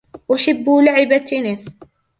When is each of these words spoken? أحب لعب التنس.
أحب 0.33 0.69
لعب 0.83 1.13
التنس. 1.13 1.67